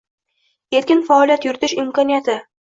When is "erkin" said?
0.79-1.05